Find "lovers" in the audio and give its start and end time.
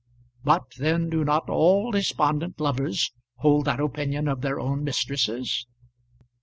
2.59-3.11